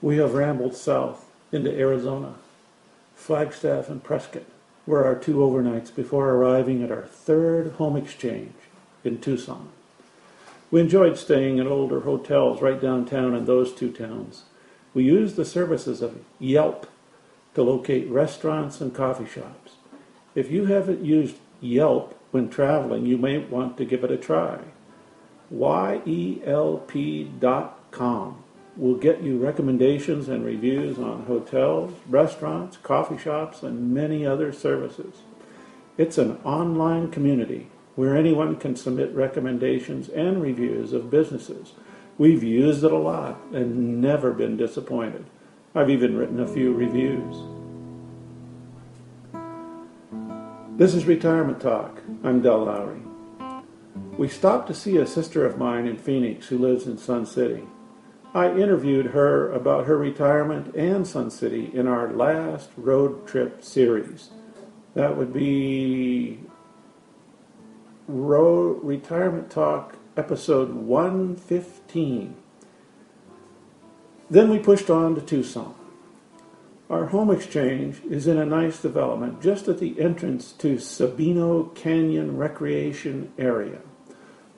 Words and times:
we 0.00 0.16
have 0.18 0.34
rambled 0.34 0.74
south 0.74 1.24
into 1.52 1.76
Arizona, 1.76 2.34
Flagstaff 3.14 3.88
and 3.88 4.02
Prescott 4.02 4.44
were 4.86 5.04
our 5.04 5.14
two 5.14 5.36
overnights 5.36 5.94
before 5.94 6.30
arriving 6.30 6.82
at 6.82 6.90
our 6.90 7.02
third 7.02 7.72
home 7.72 7.96
exchange 7.96 8.54
in 9.04 9.20
Tucson. 9.20 9.68
We 10.70 10.80
enjoyed 10.80 11.18
staying 11.18 11.58
in 11.58 11.66
older 11.66 12.00
hotels 12.00 12.62
right 12.62 12.80
downtown 12.80 13.34
in 13.34 13.44
those 13.44 13.74
two 13.74 13.90
towns. 13.92 14.44
We 14.94 15.04
used 15.04 15.36
the 15.36 15.44
services 15.44 16.00
of 16.00 16.24
Yelp 16.38 16.86
to 17.54 17.62
locate 17.62 18.08
restaurants 18.08 18.80
and 18.80 18.94
coffee 18.94 19.26
shops. 19.26 19.72
If 20.34 20.50
you 20.50 20.66
haven't 20.66 21.04
used 21.04 21.36
Yelp 21.60 22.18
when 22.30 22.48
traveling, 22.48 23.04
you 23.04 23.18
may 23.18 23.38
want 23.38 23.76
to 23.78 23.84
give 23.84 24.04
it 24.04 24.10
a 24.10 24.16
try. 24.16 24.60
YELP.com 25.52 26.44
will 28.78 28.94
get 28.94 29.20
you 29.20 29.36
recommendations 29.36 30.28
and 30.28 30.44
reviews 30.44 30.98
on 30.98 31.24
hotels, 31.24 31.92
restaurants, 32.08 32.76
coffee 32.76 33.18
shops, 33.18 33.64
and 33.64 33.92
many 33.92 34.24
other 34.24 34.52
services. 34.52 35.16
It's 35.96 36.16
an 36.16 36.38
online 36.44 37.10
community 37.10 37.68
where 37.96 38.16
anyone 38.16 38.54
can 38.54 38.76
submit 38.76 39.12
recommendations 39.12 40.08
and 40.08 40.40
reviews 40.40 40.92
of 40.92 41.10
businesses. 41.10 41.72
We've 42.16 42.44
used 42.44 42.84
it 42.84 42.92
a 42.92 42.96
lot 42.96 43.40
and 43.52 44.00
never 44.00 44.32
been 44.32 44.56
disappointed. 44.56 45.26
I've 45.74 45.90
even 45.90 46.16
written 46.16 46.38
a 46.38 46.46
few 46.46 46.72
reviews. 46.72 47.36
This 50.78 50.94
is 50.94 51.06
Retirement 51.06 51.60
Talk. 51.60 52.00
I'm 52.22 52.40
Del 52.40 52.64
Lowry. 52.64 53.02
We 54.16 54.28
stopped 54.28 54.68
to 54.68 54.74
see 54.74 54.96
a 54.98 55.06
sister 55.06 55.44
of 55.44 55.58
mine 55.58 55.88
in 55.88 55.96
Phoenix 55.96 56.46
who 56.46 56.58
lives 56.58 56.86
in 56.86 56.96
Sun 56.98 57.26
City. 57.26 57.64
I 58.34 58.52
interviewed 58.52 59.06
her 59.06 59.50
about 59.52 59.86
her 59.86 59.96
retirement 59.96 60.74
and 60.74 61.06
Sun 61.06 61.30
City 61.30 61.70
in 61.72 61.86
our 61.86 62.12
last 62.12 62.70
road 62.76 63.26
trip 63.26 63.64
series. 63.64 64.30
That 64.94 65.16
would 65.16 65.32
be 65.32 66.40
Road 68.06 68.80
Retirement 68.82 69.50
Talk 69.50 69.96
episode 70.16 70.74
115. 70.74 72.36
Then 74.30 74.50
we 74.50 74.58
pushed 74.58 74.90
on 74.90 75.14
to 75.14 75.22
Tucson. 75.22 75.74
Our 76.90 77.06
home 77.06 77.30
exchange 77.30 78.02
is 78.10 78.26
in 78.26 78.38
a 78.38 78.46
nice 78.46 78.80
development 78.80 79.42
just 79.42 79.68
at 79.68 79.78
the 79.78 79.98
entrance 80.00 80.52
to 80.52 80.76
Sabino 80.76 81.74
Canyon 81.74 82.36
Recreation 82.36 83.32
Area. 83.38 83.80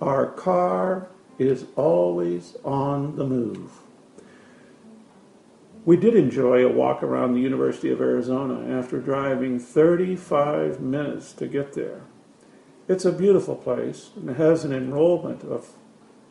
Our 0.01 0.27
car 0.27 1.09
is 1.41 1.65
always 1.77 2.57
on 2.65 3.17
the 3.17 3.25
move. 3.25 3.71
We 5.85 5.97
did 5.97 6.15
enjoy 6.15 6.65
a 6.65 6.73
walk 6.73 7.03
around 7.03 7.33
the 7.33 7.41
University 7.41 7.91
of 7.91 8.01
Arizona 8.01 8.79
after 8.79 9.01
driving 9.01 9.59
35 9.59 10.81
minutes 10.81 11.33
to 11.35 11.47
get 11.47 11.73
there. 11.73 12.03
It's 12.87 13.05
a 13.05 13.13
beautiful 13.13 13.57
place 13.57 14.11
and 14.15 14.37
has 14.37 14.65
an 14.65 14.73
enrollment 14.73 15.43
of 15.43 15.71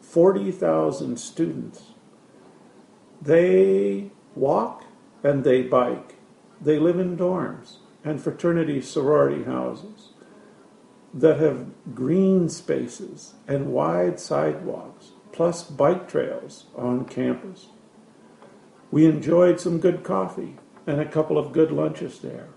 40,000 0.01 1.17
students. 1.17 1.83
They 3.21 4.11
walk 4.35 4.85
and 5.23 5.43
they 5.43 5.63
bike. 5.63 6.15
They 6.61 6.77
live 6.77 6.99
in 6.99 7.17
dorms 7.17 7.77
and 8.03 8.21
fraternity 8.21 8.81
sorority 8.81 9.43
houses 9.43 10.09
that 11.13 11.39
have 11.39 11.67
green 11.95 12.49
spaces 12.49 13.33
and 13.47 13.73
wide 13.73 14.19
sidewalks, 14.19 15.11
plus 15.31 15.63
bike 15.63 16.07
trails 16.07 16.65
on 16.75 17.05
campus. 17.05 17.67
We 18.91 19.05
enjoyed 19.05 19.59
some 19.59 19.79
good 19.79 20.03
coffee 20.03 20.57
and 20.85 20.99
a 20.99 21.05
couple 21.05 21.37
of 21.37 21.51
good 21.51 21.71
lunches 21.71 22.19
there. 22.19 22.47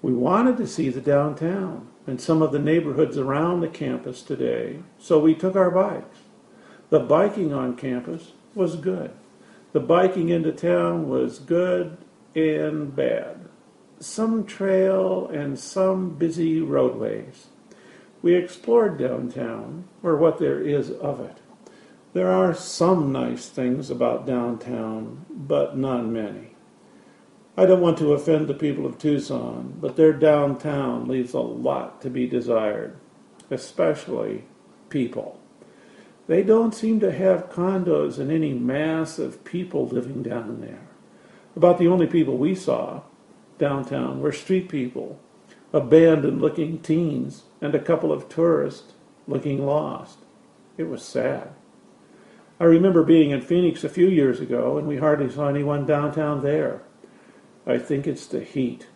We 0.00 0.12
wanted 0.12 0.56
to 0.56 0.66
see 0.66 0.88
the 0.88 1.00
downtown 1.00 1.88
and 2.06 2.20
some 2.20 2.42
of 2.42 2.52
the 2.52 2.58
neighborhoods 2.58 3.16
around 3.16 3.60
the 3.60 3.68
campus 3.68 4.22
today, 4.22 4.80
so 4.98 5.20
we 5.20 5.34
took 5.34 5.54
our 5.54 5.70
bikes. 5.70 6.18
The 6.90 7.00
biking 7.00 7.52
on 7.52 7.76
campus 7.76 8.32
was 8.54 8.76
good. 8.76 9.12
The 9.72 9.80
biking 9.80 10.28
into 10.28 10.52
town 10.52 11.08
was 11.08 11.38
good 11.38 11.96
and 12.34 12.94
bad. 12.94 13.48
Some 14.00 14.44
trail 14.44 15.28
and 15.28 15.58
some 15.58 16.10
busy 16.16 16.60
roadways. 16.60 17.46
We 18.22 18.34
explored 18.34 18.98
downtown, 18.98 19.88
or 20.02 20.16
what 20.16 20.38
there 20.38 20.60
is 20.60 20.90
of 20.90 21.20
it. 21.20 21.38
There 22.12 22.30
are 22.30 22.54
some 22.54 23.10
nice 23.10 23.48
things 23.48 23.90
about 23.90 24.26
downtown, 24.26 25.26
but 25.28 25.76
not 25.76 26.06
many. 26.06 26.54
I 27.56 27.66
don't 27.66 27.80
want 27.80 27.98
to 27.98 28.12
offend 28.12 28.46
the 28.46 28.54
people 28.54 28.86
of 28.86 28.98
Tucson, 28.98 29.76
but 29.80 29.96
their 29.96 30.12
downtown 30.12 31.06
leaves 31.08 31.34
a 31.34 31.40
lot 31.40 32.00
to 32.02 32.10
be 32.10 32.26
desired, 32.26 32.96
especially 33.50 34.44
people. 34.88 35.40
They 36.28 36.42
don't 36.42 36.74
seem 36.74 37.00
to 37.00 37.12
have 37.12 37.50
condos 37.50 38.18
and 38.18 38.30
any 38.30 38.54
mass 38.54 39.18
of 39.18 39.44
people 39.44 39.86
living 39.86 40.22
down 40.22 40.60
there. 40.60 40.86
About 41.56 41.78
the 41.78 41.88
only 41.88 42.06
people 42.06 42.38
we 42.38 42.54
saw 42.54 43.02
downtown 43.58 44.20
were 44.20 44.32
street 44.32 44.68
people, 44.68 45.20
abandoned 45.72 46.40
looking 46.40 46.78
teens, 46.80 47.44
and 47.60 47.74
a 47.74 47.80
couple 47.80 48.12
of 48.12 48.28
tourists 48.28 48.92
looking 49.26 49.64
lost. 49.64 50.18
It 50.76 50.84
was 50.84 51.02
sad. 51.02 51.50
I 52.60 52.64
remember 52.64 53.02
being 53.02 53.30
in 53.30 53.40
Phoenix 53.40 53.82
a 53.82 53.88
few 53.88 54.08
years 54.08 54.40
ago, 54.40 54.78
and 54.78 54.86
we 54.86 54.98
hardly 54.98 55.30
saw 55.30 55.48
anyone 55.48 55.86
downtown 55.86 56.42
there. 56.42 56.82
I 57.66 57.78
think 57.78 58.06
it's 58.06 58.26
the 58.26 58.44
heat. 58.44 58.86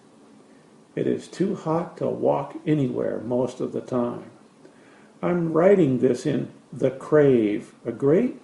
It 0.94 1.06
is 1.06 1.28
too 1.28 1.54
hot 1.54 1.96
to 1.98 2.06
walk 2.06 2.56
anywhere 2.66 3.20
most 3.20 3.60
of 3.60 3.72
the 3.72 3.80
time. 3.80 4.30
I'm 5.22 5.52
writing 5.52 5.98
this 5.98 6.26
in 6.26 6.52
The 6.72 6.90
Crave, 6.90 7.74
a 7.84 7.92
great 7.92 8.40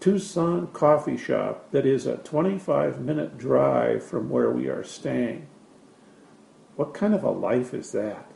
Tucson 0.00 0.68
coffee 0.72 1.16
shop 1.16 1.70
that 1.70 1.86
is 1.86 2.06
a 2.06 2.16
25 2.18 3.00
minute 3.00 3.38
drive 3.38 4.02
from 4.02 4.30
where 4.30 4.50
we 4.50 4.68
are 4.68 4.82
staying. 4.82 5.46
What 6.76 6.94
kind 6.94 7.14
of 7.14 7.22
a 7.22 7.30
life 7.30 7.74
is 7.74 7.92
that? 7.92 8.30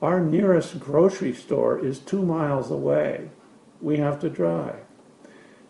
Our 0.00 0.20
nearest 0.20 0.78
grocery 0.78 1.32
store 1.32 1.78
is 1.78 1.98
two 1.98 2.22
miles 2.22 2.70
away. 2.70 3.30
We 3.80 3.96
have 3.96 4.20
to 4.20 4.30
drive. 4.30 4.84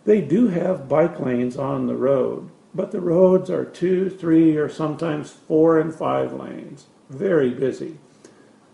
They 0.05 0.21
do 0.21 0.49
have 0.49 0.89
bike 0.89 1.21
lanes 1.21 1.57
on 1.57 1.87
the 1.87 1.97
road, 1.97 2.51
but 2.75 2.91
the 2.91 3.01
roads 3.01 3.51
are 3.51 3.65
two, 3.65 4.11
three, 4.11 4.57
or 4.57 4.69
sometimes 4.69 5.31
four 5.31 5.79
and 5.79 5.95
five 5.95 6.33
lanes. 6.33 6.87
Very 7.09 7.51
busy. 7.51 7.99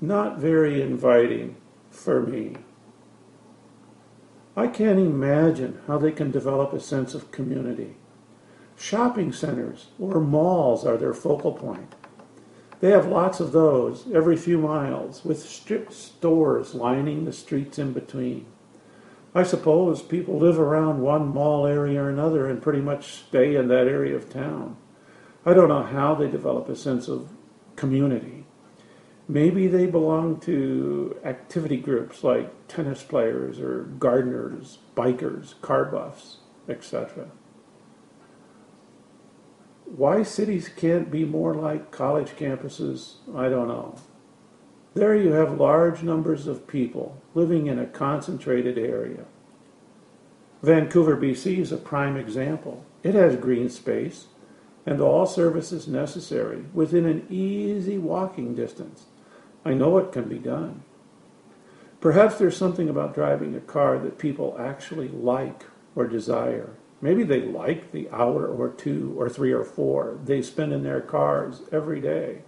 Not 0.00 0.38
very 0.38 0.82
inviting 0.82 1.56
for 1.90 2.20
me. 2.20 2.56
I 4.56 4.68
can't 4.68 4.98
imagine 4.98 5.80
how 5.86 5.98
they 5.98 6.12
can 6.12 6.30
develop 6.30 6.72
a 6.72 6.80
sense 6.80 7.14
of 7.14 7.30
community. 7.30 7.96
Shopping 8.76 9.32
centers 9.32 9.86
or 9.98 10.20
malls 10.20 10.84
are 10.84 10.96
their 10.96 11.14
focal 11.14 11.52
point. 11.52 11.94
They 12.84 12.90
have 12.90 13.06
lots 13.06 13.40
of 13.40 13.52
those 13.52 14.04
every 14.12 14.36
few 14.36 14.58
miles, 14.58 15.24
with 15.24 15.42
strip 15.42 15.90
stores 15.90 16.74
lining 16.74 17.24
the 17.24 17.32
streets 17.32 17.78
in 17.78 17.94
between. 17.94 18.44
I 19.34 19.42
suppose 19.42 20.02
people 20.02 20.36
live 20.36 20.58
around 20.58 21.00
one 21.00 21.28
mall 21.28 21.66
area 21.66 22.02
or 22.02 22.10
another 22.10 22.46
and 22.46 22.60
pretty 22.60 22.82
much 22.82 23.24
stay 23.26 23.56
in 23.56 23.68
that 23.68 23.88
area 23.88 24.14
of 24.14 24.28
town. 24.28 24.76
I 25.46 25.54
don't 25.54 25.70
know 25.70 25.84
how 25.84 26.14
they 26.14 26.28
develop 26.28 26.68
a 26.68 26.76
sense 26.76 27.08
of 27.08 27.30
community. 27.74 28.44
Maybe 29.28 29.66
they 29.66 29.86
belong 29.86 30.38
to 30.40 31.18
activity 31.24 31.78
groups 31.78 32.22
like 32.22 32.68
tennis 32.68 33.02
players 33.02 33.60
or 33.60 33.84
gardeners, 33.98 34.76
bikers, 34.94 35.58
car 35.62 35.86
buffs, 35.86 36.36
etc. 36.68 37.30
Why 39.84 40.22
cities 40.22 40.68
can't 40.68 41.10
be 41.10 41.24
more 41.24 41.54
like 41.54 41.90
college 41.90 42.30
campuses, 42.30 43.16
I 43.34 43.48
don't 43.48 43.68
know. 43.68 43.96
There 44.94 45.14
you 45.14 45.32
have 45.32 45.60
large 45.60 46.02
numbers 46.02 46.46
of 46.46 46.66
people 46.66 47.20
living 47.34 47.66
in 47.66 47.78
a 47.78 47.86
concentrated 47.86 48.78
area. 48.78 49.24
Vancouver, 50.62 51.16
BC 51.16 51.58
is 51.58 51.72
a 51.72 51.76
prime 51.76 52.16
example. 52.16 52.84
It 53.02 53.14
has 53.14 53.36
green 53.36 53.68
space 53.68 54.26
and 54.86 55.00
all 55.00 55.26
services 55.26 55.88
necessary 55.88 56.64
within 56.72 57.06
an 57.06 57.26
easy 57.28 57.98
walking 57.98 58.54
distance. 58.54 59.04
I 59.64 59.74
know 59.74 59.98
it 59.98 60.12
can 60.12 60.28
be 60.28 60.38
done. 60.38 60.82
Perhaps 62.00 62.36
there's 62.38 62.56
something 62.56 62.88
about 62.88 63.14
driving 63.14 63.54
a 63.54 63.60
car 63.60 63.98
that 63.98 64.18
people 64.18 64.56
actually 64.58 65.08
like 65.08 65.64
or 65.96 66.06
desire. 66.06 66.74
Maybe 67.04 67.22
they 67.22 67.42
like 67.42 67.92
the 67.92 68.08
hour 68.08 68.46
or 68.46 68.70
two 68.70 69.14
or 69.18 69.28
three 69.28 69.52
or 69.52 69.62
four 69.62 70.18
they 70.24 70.40
spend 70.40 70.72
in 70.72 70.84
their 70.84 71.02
cars 71.02 71.60
every 71.70 72.00
day. 72.00 72.44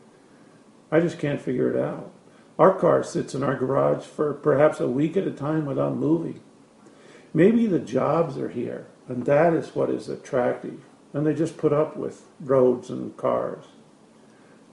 I 0.91 1.01
just 1.01 1.19
can't 1.19 1.43
figure 1.43 1.71
it 1.71 1.79
out. 1.79 2.11
Our 2.59 2.73
car 2.73 3.03
sits 3.03 3.35
in 3.35 3.43
our 3.43 3.55
garage 3.55 4.07
for 4.07 4.33
perhaps 4.33 4.81
a 4.81 4.89
week 4.89 5.15
at 5.19 5.27
a 5.27 5.31
time 5.31 5.67
without 5.67 5.97
moving. 5.97 6.41
Maybe 7.35 7.67
the 7.67 7.79
jobs 7.79 8.39
are 8.39 8.49
here, 8.49 8.87
and 9.09 9.27
that 9.27 9.53
is 9.53 9.75
what 9.75 9.91
is 9.91 10.09
attractive 10.09 10.81
and 11.13 11.27
they 11.27 11.35
just 11.35 11.57
put 11.57 11.73
up 11.73 11.97
with 11.97 12.25
roads 12.41 12.91
and 12.91 13.17
cars. 13.17 13.65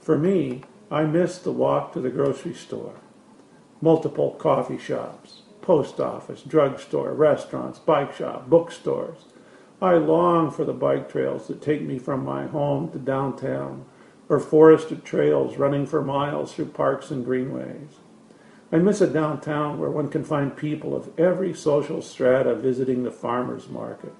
For 0.00 0.18
me, 0.18 0.62
I 0.90 1.04
miss 1.04 1.38
the 1.38 1.52
walk 1.52 1.92
to 1.92 2.00
the 2.00 2.10
grocery 2.10 2.54
store, 2.54 2.96
multiple 3.80 4.32
coffee 4.32 4.78
shops, 4.78 5.42
post 5.62 6.00
office, 6.00 6.42
drugstore, 6.42 7.12
restaurants, 7.14 7.78
bike 7.78 8.14
shop, 8.14 8.48
bookstores. 8.48 9.24
I 9.82 9.94
long 9.94 10.50
for 10.50 10.64
the 10.64 10.72
bike 10.72 11.10
trails 11.10 11.48
that 11.48 11.60
take 11.60 11.82
me 11.82 11.98
from 11.98 12.24
my 12.24 12.46
home 12.46 12.90
to 12.92 12.98
downtown, 12.98 13.84
or 14.28 14.40
forested 14.40 15.04
trails 15.04 15.58
running 15.58 15.86
for 15.86 16.02
miles 16.02 16.54
through 16.54 16.66
parks 16.66 17.10
and 17.10 17.24
greenways. 17.24 17.98
I 18.72 18.78
miss 18.78 19.00
a 19.00 19.06
downtown 19.06 19.78
where 19.78 19.90
one 19.90 20.08
can 20.08 20.24
find 20.24 20.56
people 20.56 20.96
of 20.96 21.10
every 21.18 21.54
social 21.54 22.02
strata 22.02 22.54
visiting 22.54 23.02
the 23.02 23.10
farmer's 23.10 23.68
market, 23.68 24.12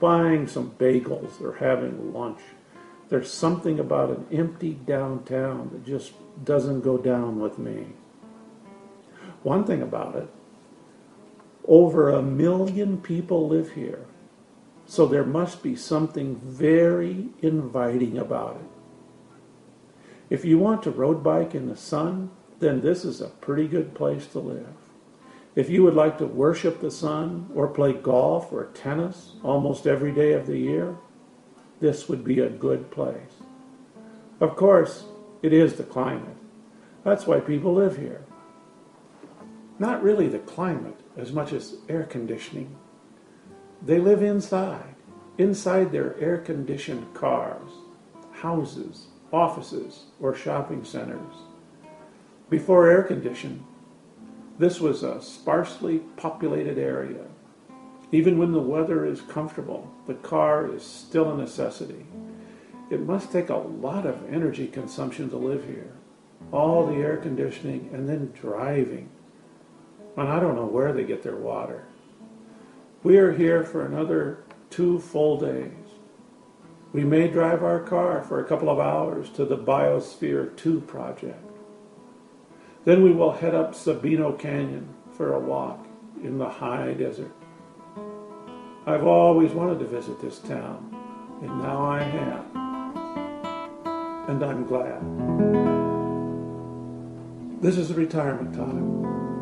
buying 0.00 0.46
some 0.46 0.72
bagels 0.78 1.40
or 1.40 1.56
having 1.56 2.12
lunch. 2.12 2.40
There's 3.08 3.30
something 3.30 3.78
about 3.78 4.10
an 4.10 4.26
empty 4.32 4.72
downtown 4.72 5.70
that 5.72 5.84
just 5.84 6.12
doesn't 6.44 6.80
go 6.80 6.96
down 6.96 7.40
with 7.40 7.58
me. 7.58 7.86
One 9.42 9.64
thing 9.64 9.82
about 9.82 10.16
it, 10.16 10.28
over 11.66 12.10
a 12.10 12.22
million 12.22 12.98
people 12.98 13.48
live 13.48 13.72
here, 13.72 14.06
so 14.90 15.06
there 15.06 15.24
must 15.24 15.62
be 15.62 15.76
something 15.76 16.34
very 16.42 17.28
inviting 17.42 18.18
about 18.18 18.56
it. 18.56 18.68
If 20.28 20.44
you 20.44 20.58
want 20.58 20.82
to 20.82 20.90
road 20.90 21.22
bike 21.22 21.54
in 21.54 21.68
the 21.68 21.76
sun, 21.76 22.32
then 22.58 22.80
this 22.80 23.04
is 23.04 23.20
a 23.20 23.28
pretty 23.28 23.68
good 23.68 23.94
place 23.94 24.26
to 24.26 24.40
live. 24.40 24.74
If 25.54 25.70
you 25.70 25.84
would 25.84 25.94
like 25.94 26.18
to 26.18 26.26
worship 26.26 26.80
the 26.80 26.90
sun 26.90 27.48
or 27.54 27.68
play 27.68 27.92
golf 27.92 28.52
or 28.52 28.64
tennis 28.74 29.34
almost 29.44 29.86
every 29.86 30.10
day 30.10 30.32
of 30.32 30.48
the 30.48 30.58
year, 30.58 30.96
this 31.78 32.08
would 32.08 32.24
be 32.24 32.40
a 32.40 32.50
good 32.50 32.90
place. 32.90 33.36
Of 34.40 34.56
course, 34.56 35.04
it 35.40 35.52
is 35.52 35.74
the 35.74 35.84
climate. 35.84 36.36
That's 37.04 37.28
why 37.28 37.38
people 37.38 37.74
live 37.74 37.96
here. 37.96 38.24
Not 39.78 40.02
really 40.02 40.26
the 40.26 40.40
climate 40.40 40.98
as 41.16 41.30
much 41.30 41.52
as 41.52 41.76
air 41.88 42.02
conditioning. 42.02 42.76
They 43.82 43.98
live 43.98 44.22
inside, 44.22 44.94
inside 45.38 45.90
their 45.90 46.18
air 46.18 46.36
conditioned 46.36 47.14
cars, 47.14 47.70
houses, 48.32 49.06
offices, 49.32 50.04
or 50.20 50.34
shopping 50.34 50.84
centers. 50.84 51.34
Before 52.50 52.90
air 52.90 53.02
conditioning, 53.02 53.64
this 54.58 54.80
was 54.80 55.02
a 55.02 55.22
sparsely 55.22 56.00
populated 56.16 56.76
area. 56.76 57.24
Even 58.12 58.36
when 58.36 58.52
the 58.52 58.60
weather 58.60 59.06
is 59.06 59.22
comfortable, 59.22 59.90
the 60.06 60.14
car 60.14 60.70
is 60.70 60.84
still 60.84 61.30
a 61.30 61.36
necessity. 61.36 62.04
It 62.90 63.06
must 63.06 63.32
take 63.32 63.48
a 63.48 63.56
lot 63.56 64.04
of 64.04 64.30
energy 64.30 64.66
consumption 64.66 65.30
to 65.30 65.36
live 65.36 65.64
here. 65.64 65.94
All 66.52 66.86
the 66.86 66.96
air 66.96 67.16
conditioning 67.16 67.88
and 67.94 68.06
then 68.06 68.32
driving. 68.38 69.08
And 70.16 70.28
I 70.28 70.40
don't 70.40 70.56
know 70.56 70.66
where 70.66 70.92
they 70.92 71.04
get 71.04 71.22
their 71.22 71.36
water. 71.36 71.86
We 73.02 73.16
are 73.16 73.32
here 73.32 73.64
for 73.64 73.86
another 73.86 74.44
two 74.68 74.98
full 74.98 75.38
days. 75.40 75.72
We 76.92 77.02
may 77.02 77.28
drive 77.28 77.62
our 77.62 77.80
car 77.80 78.22
for 78.22 78.40
a 78.40 78.44
couple 78.44 78.68
of 78.68 78.78
hours 78.78 79.30
to 79.30 79.46
the 79.46 79.56
Biosphere 79.56 80.54
2 80.58 80.82
project. 80.82 81.42
Then 82.84 83.02
we 83.02 83.12
will 83.12 83.32
head 83.32 83.54
up 83.54 83.74
Sabino 83.74 84.38
Canyon 84.38 84.94
for 85.16 85.32
a 85.32 85.40
walk 85.40 85.86
in 86.22 86.36
the 86.36 86.48
high 86.50 86.92
desert. 86.92 87.32
I've 88.84 89.06
always 89.06 89.52
wanted 89.52 89.78
to 89.78 89.86
visit 89.86 90.20
this 90.20 90.38
town, 90.38 90.94
and 91.40 91.62
now 91.62 91.82
I 91.82 92.02
have. 92.02 92.44
And 94.28 94.42
I'm 94.42 94.66
glad. 94.66 95.00
This 97.62 97.78
is 97.78 97.94
retirement 97.94 98.54
time. 98.54 99.39